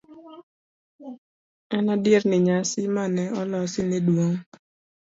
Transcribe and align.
en 1.77 1.85
adier 1.95 2.21
ni 2.29 2.37
nyasi 2.47 2.81
mane 2.95 3.23
olosi 3.39 3.81
ne 3.85 3.97
dwong' 4.07 4.39